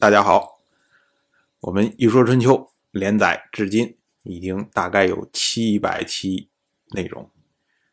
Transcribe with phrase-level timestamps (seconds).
[0.00, 0.62] 大家好，
[1.60, 2.54] 我们《一说春秋》
[2.90, 6.48] 连载至今已经大概有七百期
[6.92, 7.30] 内容。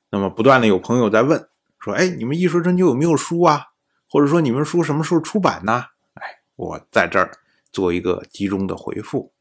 [0.09, 3.73] 那么不断的有朋友在问说：“哎，你们《一说春秋》有没有书啊？
[4.09, 5.83] 或者说你们书什么时候出版呢？”
[6.15, 7.29] 哎，我在这儿
[7.73, 9.33] 做一个集中的回复。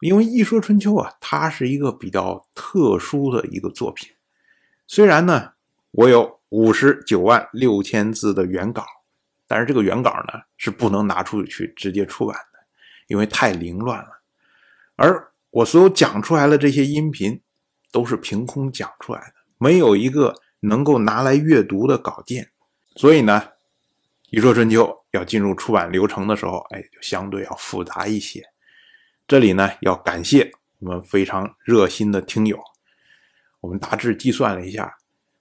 [0.00, 4.10] 因为《一说春秋》啊，它是一个比较特殊的一个作品。
[4.88, 5.52] 虽然呢，
[5.92, 8.84] 我有五十九万六千字的原稿。
[9.50, 12.60] 但是这个原稿呢是不能拿出去直接出版的，
[13.08, 14.22] 因为太凌乱了。
[14.94, 17.42] 而我所有讲出来的这些音频，
[17.90, 22.48] 都是凭空讲出来的，没有一个能够拿来阅读的稿件。
[22.94, 23.42] 所以呢，
[24.30, 28.44] 《一说春秋》要进入出版流程的时候，哎，就相对要复杂一些。
[29.26, 32.56] 这里呢，要感谢我们非常热心的听友，
[33.60, 34.94] 我们大致计算了一下，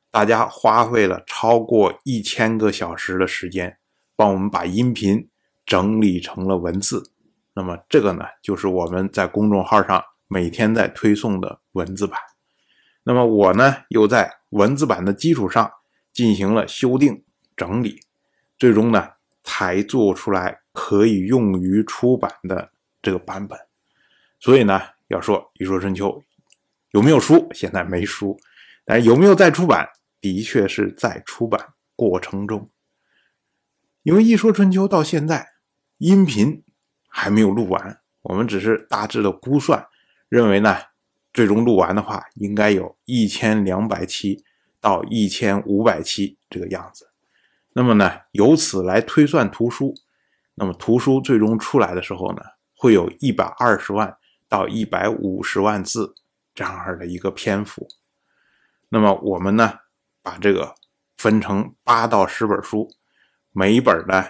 [0.10, 3.78] 大家花费了超过一千个小时的时间。
[4.20, 5.30] 帮我们把音频
[5.66, 7.14] 整理成了文字，
[7.54, 12.20] 那么这个呢，就是我们在公众号上每天在推送的文字版。
[13.04, 15.72] 那么我呢，又在文字版的基础上
[16.12, 17.24] 进行了修订
[17.56, 18.02] 整理，
[18.58, 19.08] 最终呢，
[19.46, 23.58] 才做出来可以用于出版的这个版本。
[24.38, 26.10] 所以呢，要说《一说春秋》
[26.92, 28.38] 有没有书，现在没书，
[28.84, 29.88] 但有没有在出版，
[30.20, 32.70] 的确是在出版过程中。
[34.10, 35.50] 因为《一说春秋》到现在，
[36.00, 36.64] 音频
[37.08, 39.86] 还没有录完，我们只是大致的估算，
[40.30, 40.76] 认为呢，
[41.32, 44.44] 最终录完的话，应该有一千两百期
[44.82, 47.12] 到一千五百期这个样子。
[47.74, 49.94] 那么呢，由此来推算图书，
[50.56, 52.42] 那么图书最终出来的时候呢，
[52.76, 56.16] 会有一百二十万到一百五十万字
[56.56, 57.88] 这样的一个篇幅。
[58.90, 59.72] 那么我们呢，
[60.24, 60.74] 把这个
[61.16, 62.90] 分成八到十本书。
[63.52, 64.26] 每一本呢，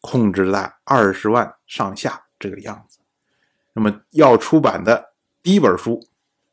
[0.00, 2.98] 控制在二十万上下这个样子。
[3.72, 6.00] 那么要出版的第一本书，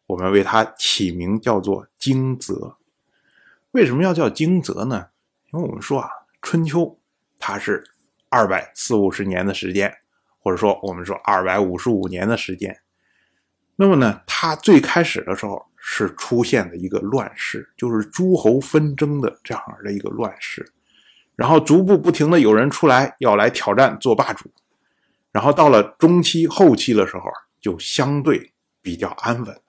[0.05, 2.53] 我们为它起名叫做《惊泽》。
[3.71, 5.07] 为什么要叫惊泽呢？
[5.51, 6.09] 因为我们说啊，
[6.41, 6.99] 春秋
[7.39, 7.83] 它是
[8.29, 9.91] 二百四五十年的时间，
[10.39, 12.79] 或者说我们说二百五十五年的时间。
[13.75, 20.71] 那么呢，它最开始的时候是出现的一个乱世，就是诸侯纷争的这样的一个乱世。
[21.35, 24.51] 然后逐步不停的有人出来要来挑战做霸主，
[25.31, 27.23] 然后到了中期后期的时候
[27.59, 29.61] 就相对比较安稳，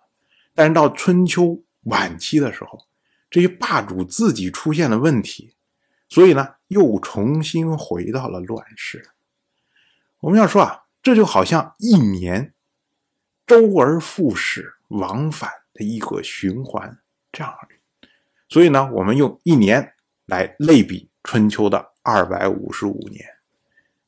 [0.55, 2.87] 但是到春秋晚期的时候，
[3.31, 5.55] 这些霸主自己出现了问题，
[6.09, 9.11] 所以呢又重新回到了乱世。
[10.21, 12.53] 我们要说啊，这就好像一年
[13.47, 16.99] 周而复始往返的一个循环
[17.33, 17.55] 这样，
[18.51, 19.95] 所以呢我们用一年
[20.27, 21.11] 来类比。
[21.25, 23.25] 春秋的二百五十五年，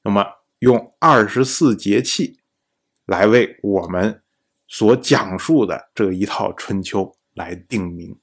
[0.03, 0.25] 那么
[0.61, 2.39] 用二十四节气
[3.07, 4.23] 来为我们
[4.69, 8.17] 所讲述的这一套春秋来定名。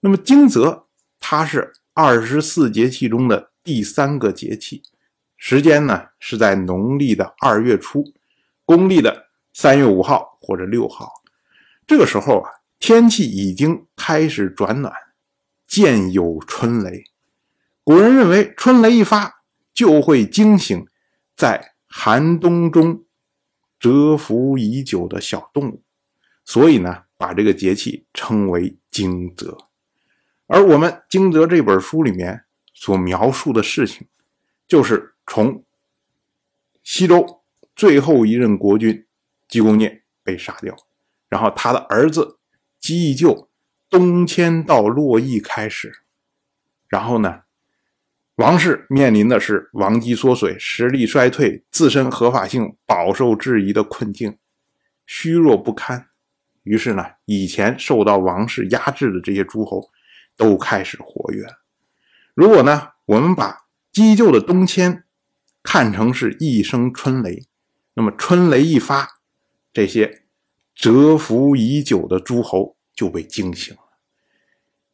[0.00, 0.84] 那么惊蛰，
[1.20, 4.82] 它是二十四节气中的第三个节气，
[5.36, 8.04] 时间呢是在农历的二月初，
[8.64, 11.10] 公历的三月五号或者六号。
[11.86, 14.92] 这个时候啊，天气已经开始转暖，
[15.66, 17.04] 渐有春雷。
[17.84, 19.42] 古人认为，春雷一发
[19.74, 20.86] 就会惊醒
[21.36, 23.04] 在寒冬中
[23.78, 25.82] 蛰伏已久的小动物，
[26.46, 29.54] 所以呢，把这个节气称为惊蛰。
[30.46, 34.06] 而我们《惊蛰》这本书里面所描述的事情，
[34.66, 35.62] 就是从
[36.82, 37.42] 西周
[37.76, 39.06] 最后一任国君
[39.46, 40.74] 姬公聂被杀掉，
[41.28, 42.38] 然后他的儿子
[42.80, 43.50] 姬义就
[43.90, 46.02] 东迁到洛邑开始，
[46.88, 47.43] 然后呢？
[48.36, 54.36] 王室面临的是王基缩水、实力衰退、自身合法性饱受质疑的困境，
[55.06, 56.08] 虚弱不堪。
[56.64, 59.88] 于是呢，以前受到王室压制的这些诸侯
[60.36, 61.46] 都开始活跃。
[62.34, 65.04] 如果呢，我们把姬就的东迁
[65.62, 67.46] 看成是一声春雷，
[67.94, 69.20] 那么春雷一发，
[69.72, 70.24] 这些
[70.74, 73.82] 蛰伏已久的诸侯就被惊醒了。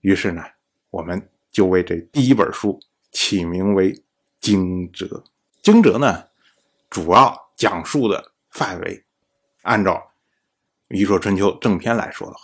[0.03, 0.43] 于是呢，
[0.91, 2.79] 我们就为这第一本书。
[3.11, 3.95] 起名为
[4.41, 5.07] 《惊蛰》。
[5.63, 6.25] 惊蛰呢，
[6.89, 9.05] 主要讲述的范围，
[9.63, 10.13] 按照
[10.97, 12.41] 《一说春秋》正篇来说的话，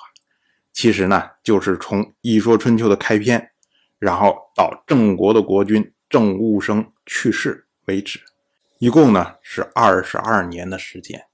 [0.73, 3.53] 其实呢，就是从《一说春秋》的开篇，
[3.99, 8.21] 然后到郑国的国君郑务生去世为止，
[8.79, 11.27] 一共呢是二十二年的时间。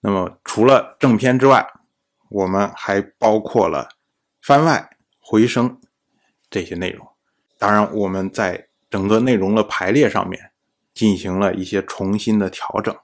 [0.00, 1.66] 那么除了正篇之外，
[2.30, 3.88] 我们还包括了
[4.40, 5.80] 番外、回声
[6.48, 7.06] 这些内容。
[7.60, 10.52] 当然，我们在整个内容的排列上面
[10.94, 12.96] 进行了一些重新的调整，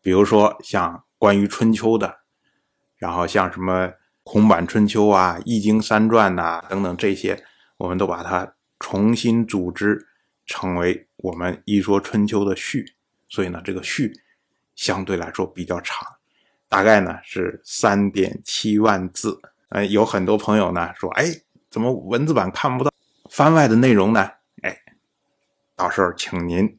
[0.00, 2.20] 比如说像关于春秋的，
[2.96, 3.92] 然后像什么
[4.22, 7.44] 孔版春秋啊、易经三传呐等等这些，
[7.76, 10.08] 我们都把它重新组织
[10.46, 12.94] 成为我们一说春秋的序。
[13.28, 14.10] 所以呢，这个序
[14.76, 16.08] 相对来说比较长，
[16.70, 19.38] 大概呢是三点七万字。
[19.68, 21.26] 呃，有很多朋友呢说，哎，
[21.70, 22.90] 怎么文字版看不到
[23.30, 24.28] 番外的内容呢？
[24.62, 24.76] 哎，
[25.76, 26.76] 到时候请您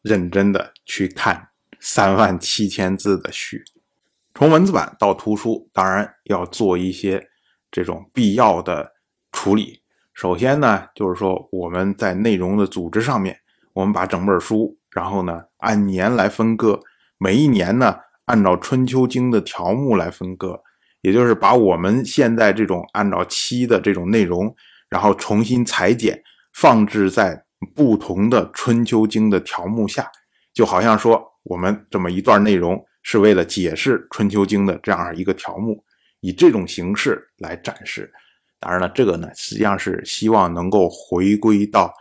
[0.00, 3.62] 认真的去看三万七千字的序。
[4.34, 7.28] 从文字版到图书，当然要做一些
[7.70, 8.94] 这种必要的
[9.32, 9.82] 处理。
[10.14, 13.38] 首先呢，就是说我们在内容的组织上面，
[13.74, 14.78] 我们把整本书。
[14.90, 16.80] 然后呢，按年来分割，
[17.18, 20.62] 每一年呢，按照《春秋经》的条目来分割，
[21.02, 24.56] 也就是把我们现在这种按照期的这种内容，
[24.88, 26.20] 然后重新裁剪，
[26.54, 27.44] 放置在
[27.74, 30.10] 不同的《春秋经》的条目下，
[30.52, 35.82] 就好像说我们这么一段内容是为了解释《春秋经》的这样一个条目，
[36.20, 38.12] 以这种形式来展示。
[38.58, 41.92] 当然了，这个呢，实际上是希望能够回归到。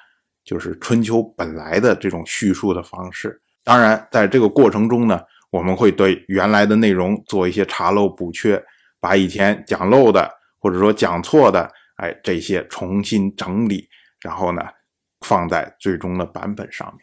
[0.46, 3.42] 就是春秋本来的这种叙述的方式。
[3.64, 8.64] 当然，在这个过程中呢，我们会对原来的内容做一些查漏补缺，
[9.00, 13.88] 把以前讲漏的或者说讲错的，哎，这些重新整理，
[14.21, 14.62] 然后呢，
[15.21, 17.01] 放在最终的版本上面。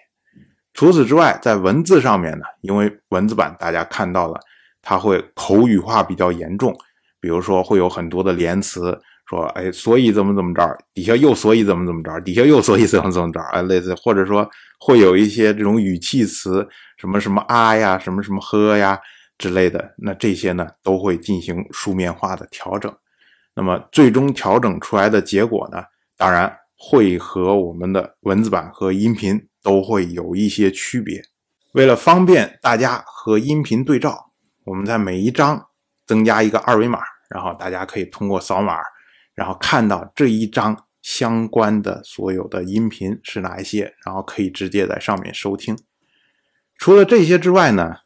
[0.74, 4.40] 除此之外，在文字上面呢，因为文字版大家看到了，
[4.80, 6.74] 它会口语化比较严重，
[7.20, 9.00] 比如说会有很多的连词。
[9.24, 14.46] 说哎，所以怎么怎么着，底下又所以怎么怎么着，底下又所以怎么怎么着啊，类似或者说
[14.78, 16.68] 会有一些这种语气词，
[16.98, 18.98] 什么什么啊呀，什么什么呵呀
[19.38, 22.94] 之类的，那这些呢都会进行书面化的调整。
[23.54, 25.82] 那么最终调整出来的结果呢，
[26.16, 31.22] 当然会和我们的文字版和音频都会有一些区别。
[31.72, 34.30] 为了方便大家和音频对照，
[34.64, 35.68] 我们在每一章
[36.06, 37.00] 增加一个二维码，
[37.30, 38.78] 然后大家可以通过扫码。
[39.34, 45.78] 然后看到这一章相关的所有的音频是哪一些，然后可以直接在上面收听。
[46.76, 47.96] 除了这些之外呢，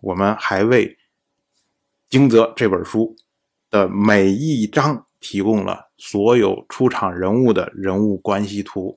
[0.00, 0.88] 我们还为
[2.10, 3.14] 《惊泽》这本书
[3.72, 8.96] 的每一章提供了所有出场人物的人物关系图。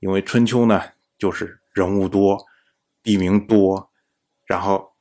[0.00, 0.82] 因为春秋呢，
[1.16, 2.44] 就是人物多、
[3.04, 3.90] 地名多，
[4.46, 4.94] 然后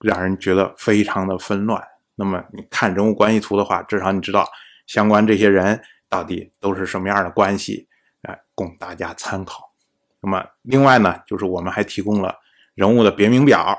[0.00, 1.82] 让人觉得非常的纷乱。
[2.16, 4.46] 那么你看人物关系图的话，至少你知道。
[4.86, 7.88] 相关这些人到底都是什么样的关系？
[8.22, 9.72] 哎，供大家参考。
[10.20, 12.36] 那么，另外呢，就是我们还提供了
[12.74, 13.76] 人物的别名表，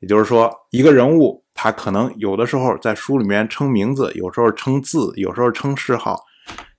[0.00, 6.24] 也就是说，一个人物他可能有的时候在书里面称名字，有时候称字，有时候称谥号。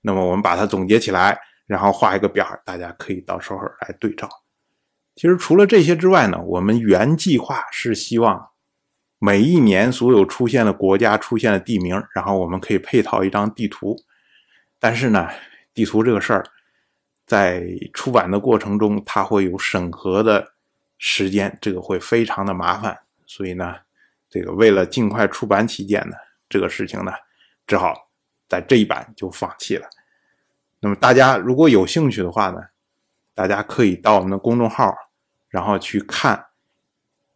[0.02, 4.28] 那么，我们把它总结起来，然后画一个表，大家可以到时候来对照。
[5.16, 8.48] 其实，除了这些之外呢，我们原计划是希望。
[9.20, 13.96] 每一年所有出现的国家出现的地名，然后我们可以配套一张地图。
[14.78, 15.30] 但是呢，
[15.72, 16.44] 地图这个事儿，
[17.26, 20.52] 在出版的过程中，它会有审核的
[20.98, 22.98] 时间，这个会非常的麻烦。
[23.24, 23.76] 所以呢，
[24.34, 26.16] 这个为了尽快出版起见呢，
[26.48, 27.12] 这个事情呢，
[27.68, 27.94] 只好
[28.48, 29.88] 在这一版就放弃了。
[30.80, 32.60] 那么大家如果有兴趣的话呢，
[33.32, 34.92] 大家可以到我们的公众号，
[35.48, 36.46] 然后去看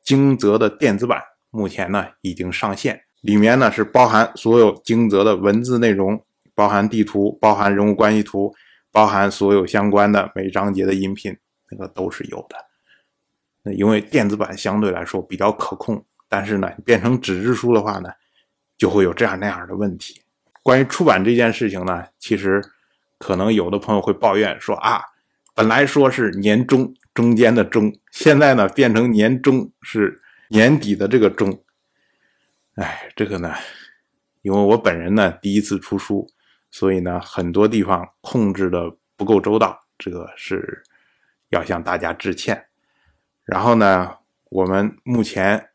[0.02, 1.22] 惊泽的电子版。
[1.50, 6.20] 目前呢已经上线，里面呢是包含所有惊泽的文字内容，
[6.52, 8.52] 包含地图，包含人物关系图，
[8.90, 11.38] 包含所有相关的每章节的音频，
[11.70, 12.56] 那个都是有的。
[13.62, 18.10] 那因为电子版相对来说比较可控，但是呢变成纸质书的话呢，
[18.76, 20.22] 就会有这样那样的问题。
[20.62, 22.62] 关于出版这件事情呢，其实
[23.18, 25.02] 可能有的朋友会抱怨说啊，
[25.54, 30.22] 本来说是年中中间的中，现在呢变成年中是。
[30.50, 31.62] 年底的这个中，
[32.76, 33.54] 哎，这个呢，
[34.40, 36.26] 因为我本人呢第一次出书，
[36.70, 40.82] 所以呢很多地方控制的不够周到，这个是
[41.50, 42.64] 要向大家致歉。
[43.44, 44.16] 然后呢，
[44.48, 45.67] 我们目前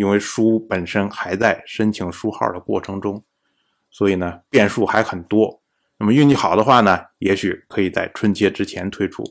[0.00, 3.22] 因为书本身还在申请书号的过程中，
[3.90, 5.60] 所以呢变数还很多。
[5.98, 9.22] 那么运气好的话呢，也许可以在春节之前推出；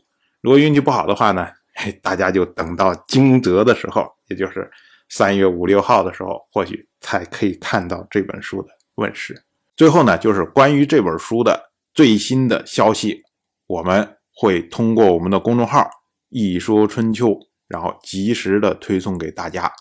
[0.41, 1.49] 如果运气不好的话呢，
[2.03, 4.07] 大家就等到惊蛰的时候。
[4.27, 4.69] 也就是
[5.09, 9.43] 三月五六号的时候，或许才可以看到这本书的问世。
[9.75, 13.23] 最后呢，就是关于这本书的最新的消息，
[13.65, 15.89] 我们会通过我们的公众号
[16.29, 17.35] “一说春秋”，
[17.67, 19.71] 然后及时的推送给大家。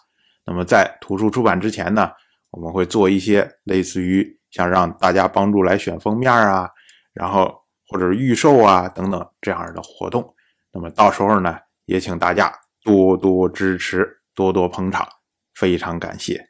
[0.49, 2.11] 那么在图书出版之前呢，
[2.50, 6.71] 我们会做一些类似于像让大家帮助来选封面啊，
[7.12, 7.55] 然后
[7.87, 10.35] 或者预售啊等等这样的活动。
[10.73, 12.50] 那么到时候呢，也请大家
[12.83, 15.07] 多多支持，多多捧场，
[15.55, 16.43] 非常感谢。